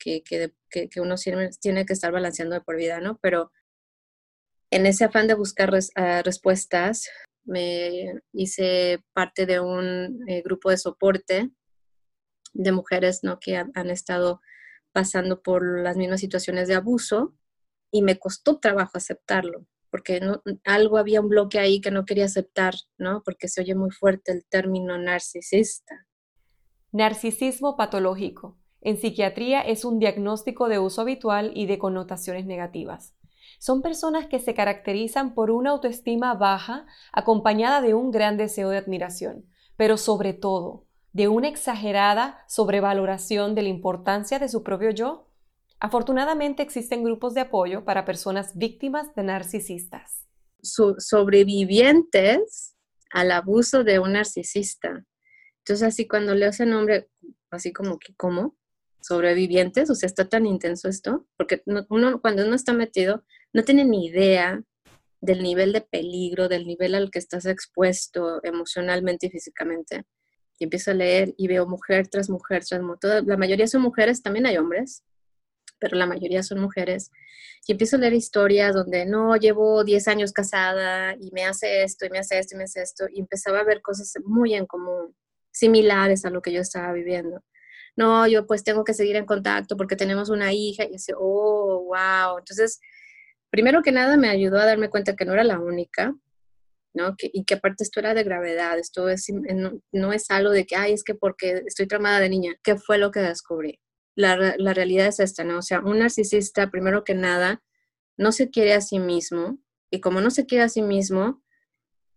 que, 0.05 0.23
que, 0.23 1.01
uno 1.01 1.15
tiene 1.61 1.87
que 1.87 1.93
estar 1.93 2.13
balanceando 2.13 2.55
de 2.55 2.61
por 2.61 2.77
vida, 2.77 3.01
¿no? 3.01 3.19
Pero 3.23 3.51
en 4.71 4.87
ese 4.87 5.05
afán 5.05 5.29
de 5.29 5.35
buscar 5.35 5.71
ah, 5.95 6.23
respuestas, 6.23 7.09
me 7.45 8.21
hice 8.33 9.05
parte 9.13 9.47
de 9.47 9.61
un 9.61 10.25
eh, 10.29 10.43
grupo 10.43 10.71
de 10.71 10.79
soporte 10.79 11.51
de 12.55 12.73
mujeres 12.73 13.21
¿no? 13.23 13.39
que 13.41 13.57
han, 13.57 13.91
estado 13.91 14.41
pasando 14.93 15.43
por 15.43 15.81
las 15.81 15.97
mismas 15.97 16.21
situaciones 16.21 16.69
de 16.69 16.75
abuso 16.75 17.35
y 17.91 18.03
me 18.03 18.19
costó 18.19 18.59
trabajo 18.59 18.93
aceptarlo, 18.95 19.67
porque 19.91 20.21
algo 20.65 20.99
había 20.99 21.21
un 21.21 21.29
bloque 21.29 21.59
ahí 21.59 21.81
que 21.81 21.91
no 21.91 22.05
quería 22.05 22.25
aceptar, 22.25 22.75
¿no? 22.99 23.23
Porque 23.25 23.49
se 23.49 23.61
oye 23.61 23.75
muy 23.75 23.91
fuerte 23.91 24.33
el 24.33 24.45
término 24.47 24.99
narcisista. 24.99 26.07
Narcisismo 26.93 27.77
patológico. 27.77 28.57
En 28.85 28.99
psiquiatría 28.99 29.63
es 29.63 29.87
un 29.87 29.99
diagnóstico 29.99 30.69
de 30.69 30.79
uso 30.79 31.01
habitual 31.01 31.53
y 31.55 31.65
de 31.65 31.79
connotaciones 31.79 32.45
negativas. 32.45 33.15
Son 33.59 33.81
personas 33.81 34.27
que 34.27 34.39
se 34.39 34.53
caracterizan 34.53 35.35
por 35.35 35.51
una 35.51 35.71
autoestima 35.71 36.35
baja 36.35 36.85
acompañada 37.11 37.81
de 37.81 37.95
un 37.95 38.11
gran 38.11 38.37
deseo 38.37 38.69
de 38.69 38.77
admiración, 38.77 39.47
pero 39.79 39.97
sobre 39.97 40.35
todo 40.35 40.85
de 41.15 41.29
una 41.29 41.49
exagerada 41.49 42.45
sobrevaloración 42.47 43.55
de 43.55 43.63
la 43.63 43.71
importancia 43.71 44.39
de 44.39 44.51
su 44.51 44.63
propio 44.63 44.91
yo. 44.91 45.31
Afortunadamente 45.81 46.63
existen 46.63 47.05
grupos 47.05 47.33
de 47.33 47.41
apoyo 47.41 47.87
para 47.87 48.05
personas 48.05 48.55
víctimas 48.55 49.15
de 49.15 49.23
narcisistas. 49.23 50.27
sobrevivientes 50.61 52.77
al 53.11 53.31
abuso 53.31 53.83
de 53.83 53.99
un 53.99 54.13
narcisista. 54.13 55.07
Entonces, 55.61 55.89
así 55.89 56.07
cuando 56.07 56.35
leo 56.35 56.51
ese 56.51 56.67
nombre, 56.67 57.09
así 57.51 57.73
como 57.73 57.99
que, 57.99 58.15
¿cómo? 58.15 58.57
Sobrevivientes, 59.05 59.91
o 59.91 59.95
sea, 59.95 60.07
está 60.07 60.31
tan 60.31 60.47
intenso 60.47 60.89
esto, 60.89 61.27
porque 61.37 61.63
uno, 61.67 62.23
cuando 62.23 62.47
uno 62.47 62.55
está 62.55 62.73
metido, 62.73 63.23
no 63.53 63.63
tiene 63.63 63.85
ni 63.85 64.07
idea 64.07 64.63
del 65.21 65.43
nivel 65.43 65.75
de 65.75 65.83
peligro, 65.83 66.49
del 66.49 66.67
nivel 66.67 66.95
al 66.95 67.11
que 67.11 67.19
estás 67.19 67.45
expuesto 67.45 68.41
emocionalmente 68.43 69.27
y 69.27 69.31
físicamente. 69.31 70.07
Y 70.59 70.65
empiezo 70.65 70.93
a 70.93 70.95
leer 70.95 71.35
y 71.37 71.49
veo 71.49 71.67
mujer 71.67 72.09
tras 72.09 72.31
mujer 72.31 72.65
tras 72.65 72.81
mujer. 72.81 73.25
La 73.27 73.37
mayoría 73.37 73.67
son 73.67 73.83
mujeres, 73.83 74.23
también 74.23 74.47
hay 74.47 74.57
hombres, 74.57 75.05
pero 75.79 75.99
la 75.99 76.07
mayoría 76.07 76.43
son 76.43 76.61
mujeres. 76.61 77.11
Y 77.67 77.73
empiezo 77.73 77.97
a 77.97 77.99
leer 77.99 78.15
historias 78.15 78.75
donde 78.75 79.05
no, 79.05 79.37
llevo 79.37 79.85
10 79.85 80.09
años 80.09 80.33
casada 80.33 81.15
y 81.21 81.31
me 81.33 81.45
hace 81.45 81.83
esto 81.83 82.07
y 82.07 82.09
me 82.09 82.21
hace 82.21 82.39
esto 82.39 82.55
y 82.55 82.59
me 82.59 82.65
hace 82.65 82.81
esto. 82.81 83.05
Y 83.13 83.21
empezaba 83.21 83.61
a 83.61 83.65
ver 83.65 83.83
cosas 83.83 84.15
muy 84.25 84.55
en 84.55 84.65
común 84.65 85.15
similares 85.53 86.25
a 86.25 86.31
lo 86.31 86.41
que 86.41 86.55
yo 86.55 86.63
estaba 86.63 86.91
viviendo. 86.95 87.43
No, 87.97 88.27
yo 88.27 88.47
pues 88.47 88.65
tengo 88.65 88.85
que 88.85 88.95
seguir 88.95 89.17
en 89.17 89.27
contacto 89.27 89.77
porque 89.77 89.97
tenemos 89.97 90.29
una 90.31 90.53
hija 90.53 90.85
y 90.85 90.93
dice, 90.93 91.13
oh, 91.17 91.85
wow. 91.85 92.39
Entonces, 92.39 92.81
primero 93.51 93.83
que 93.83 93.93
nada 93.93 94.17
me 94.17 94.29
ayudó 94.29 94.59
a 94.59 94.67
darme 94.67 94.91
cuenta 94.91 95.15
que 95.15 95.25
no 95.25 95.33
era 95.33 95.45
la 95.45 95.61
única, 95.61 96.15
¿no? 96.95 97.15
y 97.21 97.45
que 97.45 97.55
aparte 97.55 97.85
esto 97.85 98.01
era 98.01 98.15
de 98.15 98.23
gravedad, 98.23 98.79
esto 98.79 99.09
es, 99.09 99.27
no, 99.93 100.13
es 100.13 100.31
algo 100.31 100.51
de 100.51 100.65
que, 100.65 100.77
ay, 100.77 100.93
es 100.93 101.03
que 101.03 101.15
porque 101.15 101.63
estoy 101.67 101.87
tramada 101.87 102.21
de 102.21 102.29
niña, 102.29 102.55
¿qué 102.63 102.77
fue 102.77 102.99
lo 102.99 103.11
que 103.11 103.21
descubrí? 103.21 103.81
La, 104.17 104.55
la 104.59 104.75
realidad 104.75 105.09
es 105.09 105.19
esta, 105.19 105.43
¿no? 105.43 105.59
O 105.59 105.63
sea, 105.63 105.81
un 105.81 105.99
narcisista, 105.99 106.71
primero 106.71 107.03
que 107.03 107.15
nada, 107.15 107.63
no 108.17 108.31
se 108.31 108.49
quiere 108.51 108.75
a 108.75 108.81
sí 108.81 109.01
mismo 109.01 109.59
y 109.91 110.01
como 110.01 110.21
no 110.21 110.31
se 110.31 110.47
quiere 110.47 110.65
a 110.65 110.69
sí 110.69 110.83
mismo, 110.83 111.43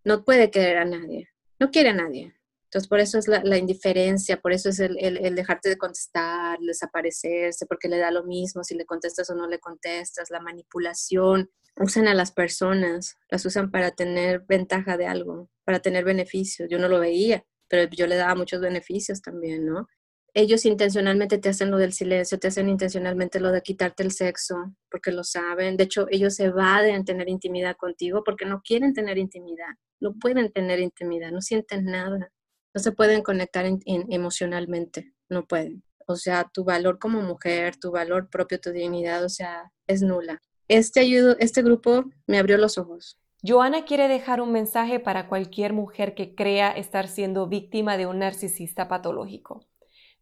no 0.03 0.23
puede 0.23 0.51
querer 0.51 0.77
a 0.77 0.85
nadie, 0.85 1.29
no 1.59 1.71
quiere 1.71 1.89
a 1.89 1.93
nadie. 1.93 2.36
Entonces, 2.67 2.89
por 2.89 2.99
eso 2.99 3.17
es 3.17 3.29
la, 3.29 3.57
indiferencia, 3.57 4.41
por 4.41 4.51
eso 4.51 4.67
es 4.67 4.79
el, 4.81 5.35
dejarte 5.35 5.69
de 5.69 5.77
contestar, 5.77 6.59
desaparecerse, 6.59 7.65
porque 7.65 7.87
le 7.87 7.97
da 7.97 8.11
lo 8.11 8.25
mismo 8.25 8.61
si 8.61 8.75
le 8.75 8.85
contestas 8.85 9.29
o 9.29 9.35
no 9.35 9.47
le 9.47 9.59
contestas, 9.59 10.29
la 10.31 10.41
manipulación. 10.41 11.49
Usan 11.77 12.09
a 12.09 12.13
las 12.13 12.33
personas, 12.33 13.15
las 13.29 13.45
usan 13.45 13.71
para 13.71 13.91
tener 13.91 14.43
ventaja 14.47 14.97
de 14.97 15.07
algo, 15.07 15.49
para 15.63 15.79
tener 15.79 16.03
beneficios. 16.03 16.67
Yo 16.69 16.77
no 16.77 16.89
lo 16.89 16.99
veía, 16.99 17.45
pero 17.69 17.89
yo 17.89 18.05
le 18.05 18.17
daba 18.17 18.35
muchos 18.35 18.59
beneficios 18.59 19.21
también, 19.21 19.65
¿no? 19.65 19.87
Ellos 20.33 20.65
intencionalmente 20.65 21.37
te 21.37 21.49
hacen 21.49 21.71
lo 21.71 21.77
del 21.77 21.93
silencio, 21.93 22.37
te 22.37 22.49
hacen 22.49 22.67
intencionalmente 22.67 23.39
lo 23.39 23.51
de 23.53 23.61
quitarte 23.61 24.03
el 24.03 24.11
sexo, 24.11 24.75
porque 24.91 25.13
lo 25.13 25.23
saben. 25.23 25.77
De 25.77 25.85
hecho, 25.85 26.05
ellos 26.11 26.37
evaden 26.41 27.05
tener 27.05 27.29
intimidad 27.29 27.77
contigo 27.77 28.23
porque 28.25 28.45
no 28.45 28.61
quieren 28.61 28.93
tener 28.93 29.17
intimidad, 29.17 29.69
no 30.01 30.13
pueden 30.15 30.51
tener 30.51 30.79
intimidad, 30.81 31.31
no 31.31 31.41
sienten 31.41 31.85
nada 31.85 32.29
no 32.73 32.81
se 32.81 32.91
pueden 32.91 33.21
conectar 33.21 33.65
emocionalmente, 33.85 35.13
no 35.29 35.45
pueden. 35.45 35.83
O 36.07 36.15
sea, 36.15 36.49
tu 36.53 36.63
valor 36.63 36.99
como 36.99 37.21
mujer, 37.21 37.75
tu 37.75 37.91
valor 37.91 38.29
propio, 38.29 38.59
tu 38.59 38.71
dignidad, 38.71 39.23
o 39.23 39.29
sea, 39.29 39.71
es 39.87 40.01
nula. 40.01 40.41
Este, 40.67 40.99
ayudo, 40.99 41.35
este 41.39 41.61
grupo 41.61 42.05
me 42.27 42.37
abrió 42.37 42.57
los 42.57 42.77
ojos. 42.77 43.19
Joana 43.43 43.85
quiere 43.85 44.07
dejar 44.07 44.41
un 44.41 44.51
mensaje 44.51 44.99
para 44.99 45.27
cualquier 45.27 45.73
mujer 45.73 46.15
que 46.15 46.33
crea 46.33 46.71
estar 46.71 47.07
siendo 47.07 47.47
víctima 47.47 47.97
de 47.97 48.07
un 48.07 48.19
narcisista 48.19 48.87
patológico. 48.87 49.65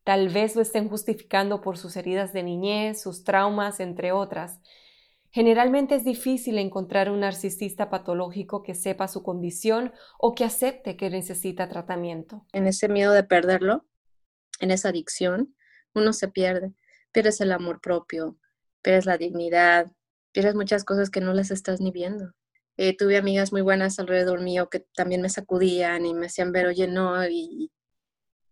Tal 0.03 0.29
vez 0.29 0.55
lo 0.55 0.61
estén 0.61 0.89
justificando 0.89 1.61
por 1.61 1.77
sus 1.77 1.95
heridas 1.95 2.33
de 2.33 2.43
niñez, 2.43 3.01
sus 3.01 3.23
traumas, 3.23 3.79
entre 3.79 4.11
otras, 4.11 4.59
Generalmente 5.35 5.95
es 5.95 6.05
difícil 6.05 6.57
encontrar 6.57 7.11
un 7.11 7.19
narcisista 7.19 7.89
patológico 7.89 8.63
que 8.63 8.73
sepa 8.73 9.09
su 9.09 9.21
condición 9.21 9.91
o 10.17 10.33
que 10.33 10.45
acepte 10.45 10.95
que 10.95 11.09
necesita 11.09 11.67
tratamiento. 11.67 12.45
En 12.53 12.67
ese 12.67 12.87
miedo 12.87 13.11
de 13.11 13.25
perderlo, 13.25 13.85
en 14.61 14.71
esa 14.71 14.87
adicción, 14.87 15.53
uno 15.93 16.13
se 16.13 16.29
pierde. 16.29 16.73
Pierdes 17.11 17.41
el 17.41 17.51
amor 17.51 17.81
propio, 17.81 18.37
pierdes 18.81 19.05
la 19.05 19.17
dignidad, 19.17 19.91
pierdes 20.31 20.55
muchas 20.55 20.85
cosas 20.85 21.09
que 21.09 21.19
no 21.19 21.33
las 21.33 21.51
estás 21.51 21.81
ni 21.81 21.91
viendo. 21.91 22.31
Eh, 22.77 22.95
tuve 22.95 23.17
amigas 23.17 23.51
muy 23.51 23.61
buenas 23.61 23.99
alrededor 23.99 24.39
mío 24.39 24.69
que 24.69 24.87
también 24.95 25.21
me 25.21 25.27
sacudían 25.27 26.05
y 26.05 26.13
me 26.13 26.27
hacían 26.27 26.53
ver, 26.53 26.67
oye, 26.67 26.87
no, 26.87 27.27
y, 27.27 27.69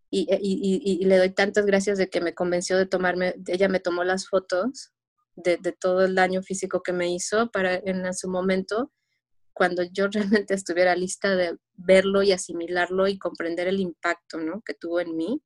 y, 0.09 1.05
le 1.05 1.17
doy 1.17 1.29
tantas 1.29 1.65
gracias 1.65 1.97
de 1.97 2.09
que 2.09 2.19
me 2.19 2.33
convenció 2.33 2.77
de 2.77 2.87
tomarme, 2.87 3.35
ella 3.47 3.69
me 3.69 3.79
tomó 3.79 4.03
las 4.03 4.27
fotos 4.27 4.93
de, 5.35 5.57
todo 5.79 6.05
el 6.05 6.15
daño 6.15 6.41
físico 6.43 6.83
que 6.83 6.93
me 6.93 7.13
hizo 7.13 7.49
para 7.51 7.75
en 7.75 8.13
su 8.13 8.29
momento, 8.29 8.91
cuando 9.53 9.83
yo 9.83 10.07
realmente 10.11 10.53
estuviera 10.53 10.95
lista 10.95 11.35
de 11.35 11.57
verlo 11.73 12.23
y 12.23 12.31
asimilarlo 12.31 13.07
y 13.07 13.17
comprender 13.17 13.67
el 13.67 13.79
impacto 13.79 14.37
¿no? 14.39 14.61
que 14.61 14.73
tuvo 14.73 14.99
en 14.99 15.15
mí. 15.15 15.41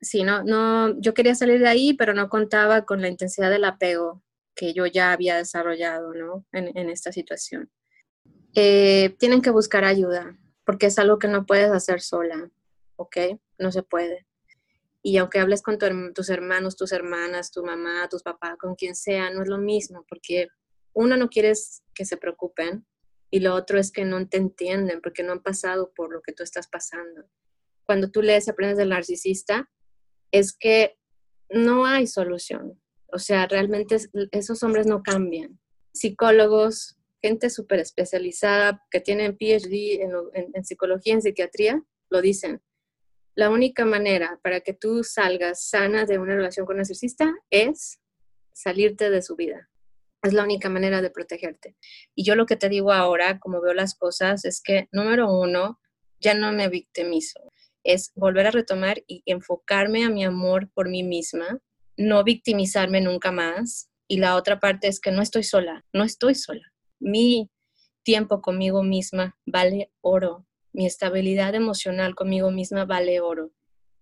Sí, 0.00 0.22
no, 0.22 0.42
no, 0.44 0.98
yo 1.00 1.12
quería 1.12 1.34
salir 1.34 1.60
de 1.60 1.68
ahí, 1.68 1.94
pero 1.94 2.14
no 2.14 2.28
contaba 2.28 2.84
con 2.86 3.02
la 3.02 3.08
intensidad 3.08 3.50
del 3.50 3.64
apego 3.64 4.22
que 4.54 4.72
yo 4.72 4.86
ya 4.86 5.12
había 5.12 5.36
desarrollado 5.36 6.14
¿no? 6.14 6.46
en, 6.52 6.76
en 6.76 6.88
esta 6.88 7.12
situación. 7.12 7.70
Eh, 8.54 9.14
tienen 9.18 9.42
que 9.42 9.50
buscar 9.50 9.84
ayuda, 9.84 10.36
porque 10.64 10.86
es 10.86 10.98
algo 10.98 11.18
que 11.18 11.28
no 11.28 11.46
puedes 11.46 11.70
hacer 11.70 12.00
sola, 12.00 12.50
¿ok? 12.96 13.16
No 13.58 13.70
se 13.70 13.82
puede. 13.82 14.26
Y 15.02 15.16
aunque 15.16 15.38
hables 15.38 15.62
con 15.62 15.78
tus 16.14 16.28
hermanos, 16.28 16.76
tus 16.76 16.92
hermanas, 16.92 17.50
tu 17.50 17.64
mamá, 17.64 18.08
tus 18.10 18.22
papás, 18.22 18.56
con 18.58 18.74
quien 18.74 18.94
sea, 18.94 19.30
no 19.30 19.42
es 19.42 19.48
lo 19.48 19.58
mismo, 19.58 20.04
porque 20.08 20.48
uno 20.92 21.16
no 21.16 21.28
quieres 21.28 21.82
que 21.94 22.04
se 22.04 22.16
preocupen 22.16 22.86
y 23.30 23.40
lo 23.40 23.54
otro 23.54 23.78
es 23.78 23.92
que 23.92 24.04
no 24.04 24.28
te 24.28 24.36
entienden 24.36 25.00
porque 25.00 25.22
no 25.22 25.32
han 25.32 25.42
pasado 25.42 25.92
por 25.94 26.12
lo 26.12 26.20
que 26.20 26.32
tú 26.32 26.42
estás 26.42 26.68
pasando. 26.68 27.24
Cuando 27.86 28.10
tú 28.10 28.22
lees 28.22 28.48
Aprendes 28.48 28.76
del 28.76 28.90
Narcisista, 28.90 29.70
es 30.32 30.52
que 30.52 30.98
no 31.48 31.86
hay 31.86 32.06
solución. 32.06 32.80
O 33.12 33.18
sea, 33.18 33.46
realmente 33.46 33.96
esos 34.32 34.62
hombres 34.62 34.86
no 34.86 35.02
cambian. 35.02 35.58
Psicólogos, 35.92 36.98
gente 37.22 37.50
súper 37.50 37.80
especializada 37.80 38.84
que 38.90 39.00
tienen 39.00 39.36
PhD 39.36 40.02
en, 40.02 40.12
en, 40.34 40.50
en 40.54 40.64
psicología, 40.64 41.14
en 41.14 41.22
psiquiatría, 41.22 41.82
lo 42.10 42.20
dicen 42.20 42.60
la 43.40 43.48
única 43.48 43.86
manera 43.86 44.38
para 44.42 44.60
que 44.60 44.74
tú 44.74 45.02
salgas 45.02 45.66
sana 45.66 46.04
de 46.04 46.18
una 46.18 46.34
relación 46.34 46.66
con 46.66 46.74
un 46.74 46.80
narcisista 46.80 47.34
es 47.48 47.98
salirte 48.52 49.08
de 49.08 49.22
su 49.22 49.34
vida. 49.34 49.70
Es 50.22 50.34
la 50.34 50.44
única 50.44 50.68
manera 50.68 51.00
de 51.00 51.08
protegerte. 51.08 51.74
Y 52.14 52.24
yo 52.24 52.34
lo 52.34 52.44
que 52.44 52.56
te 52.56 52.68
digo 52.68 52.92
ahora, 52.92 53.38
como 53.38 53.62
veo 53.62 53.72
las 53.72 53.94
cosas, 53.94 54.44
es 54.44 54.60
que, 54.62 54.88
número 54.92 55.32
uno, 55.32 55.80
ya 56.20 56.34
no 56.34 56.52
me 56.52 56.68
victimizo. 56.68 57.40
Es 57.82 58.12
volver 58.14 58.46
a 58.46 58.50
retomar 58.50 59.02
y 59.06 59.22
enfocarme 59.24 60.04
a 60.04 60.10
mi 60.10 60.22
amor 60.22 60.70
por 60.74 60.90
mí 60.90 61.02
misma, 61.02 61.60
no 61.96 62.22
victimizarme 62.24 63.00
nunca 63.00 63.32
más. 63.32 63.88
Y 64.06 64.18
la 64.18 64.36
otra 64.36 64.60
parte 64.60 64.86
es 64.86 65.00
que 65.00 65.12
no 65.12 65.22
estoy 65.22 65.44
sola, 65.44 65.82
no 65.94 66.04
estoy 66.04 66.34
sola. 66.34 66.74
Mi 66.98 67.50
tiempo 68.02 68.42
conmigo 68.42 68.82
misma 68.82 69.38
vale 69.46 69.90
oro 70.02 70.46
mi 70.72 70.86
estabilidad 70.86 71.54
emocional 71.54 72.14
conmigo 72.14 72.50
misma 72.50 72.84
vale 72.84 73.20
oro. 73.20 73.52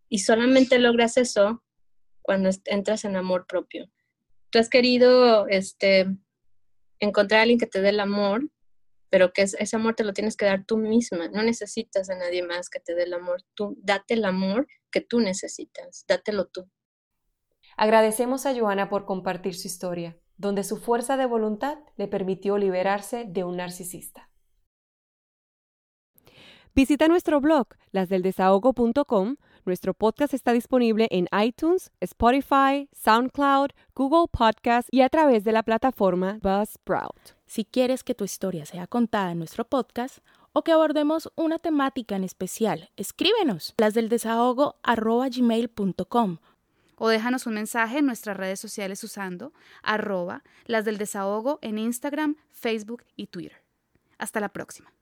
Y 0.09 0.21
solamente 0.21 0.79
logras 0.79 1.17
eso 1.17 1.63
cuando 2.23 2.51
entras 2.67 3.05
en 3.05 3.17
amor 3.17 3.47
propio. 3.47 3.91
Tú 4.51 4.59
has 4.59 4.69
querido 4.69 5.47
este, 5.49 6.07
encontrar 6.99 7.41
a 7.41 7.43
alguien 7.43 7.59
que 7.59 7.67
te 7.67 7.81
dé 7.81 7.91
el 7.91 8.01
amor, 8.01 8.49
pero 9.11 9.33
que 9.33 9.43
ese 9.43 9.77
amor 9.77 9.95
te 9.95 10.05
lo 10.05 10.13
tienes 10.13 10.37
que 10.37 10.47
dar 10.47 10.65
tú 10.65 10.77
misma. 10.77 11.29
No 11.29 11.43
necesitas 11.43 12.11
a 12.11 12.15
nadie 12.15 12.43
más 12.43 12.69
que 12.71 12.81
te 12.81 12.95
dé 12.95 13.05
el 13.05 13.15
amor. 13.15 13.43
Tú 13.55 13.77
date 13.81 14.15
el 14.15 14.25
amor 14.25 14.67
que 14.91 15.01
tú 15.01 15.21
necesitas. 15.21 16.05
Dátelo 16.07 16.47
tú. 16.47 16.69
Agradecemos 17.77 18.45
a 18.45 18.59
Joana 18.59 18.89
por 18.89 19.05
compartir 19.05 19.55
su 19.55 19.69
historia, 19.69 20.19
donde 20.37 20.65
su 20.65 20.79
fuerza 20.79 21.17
de 21.17 21.27
voluntad 21.27 21.79
le 21.97 22.09
permitió 22.09 22.59
liberarse 22.59 23.25
de 23.27 23.45
un 23.45 23.59
narcisista. 23.59 24.31
Visita 26.79 27.09
nuestro 27.09 27.41
blog, 27.41 27.67
lasdeldesahogo.com, 27.91 29.35
Nuestro 29.65 29.95
podcast 29.95 30.33
está 30.33 30.53
disponible 30.53 31.09
en 31.11 31.27
iTunes, 31.45 31.91
Spotify, 32.01 32.89
SoundCloud, 32.93 33.71
Google 33.97 34.29
Podcast 34.31 34.89
y 34.93 35.01
a 35.01 35.09
través 35.09 35.43
de 35.43 35.51
la 35.51 35.65
plataforma 35.65 36.39
Buzzsprout. 36.41 37.35
Si 37.47 37.65
quieres 37.65 38.05
que 38.05 38.15
tu 38.15 38.23
historia 38.23 38.65
sea 38.65 38.87
contada 38.87 39.33
en 39.33 39.39
nuestro 39.39 39.65
podcast 39.65 40.19
o 40.53 40.63
que 40.63 40.71
abordemos 40.71 41.33
una 41.35 41.59
temática 41.59 42.15
en 42.15 42.23
especial, 42.23 42.91
escríbenos 42.97 43.75
las 43.77 43.95
del 43.95 44.09
desahogo 44.09 44.77
gmail.com 44.85 46.39
o 46.95 47.09
déjanos 47.09 47.49
un 47.49 47.55
mensaje 47.55 47.99
en 47.99 48.07
nuestras 48.07 48.37
redes 48.37 48.61
sociales 48.61 49.03
usando 49.03 49.53
arroba 49.83 50.45
las 50.67 50.85
del 50.85 50.97
desahogo 50.97 51.59
en 51.61 51.77
Instagram, 51.77 52.37
Facebook 52.53 53.03
y 53.17 53.27
Twitter. 53.27 53.65
Hasta 54.17 54.39
la 54.39 54.51
próxima. 54.51 54.93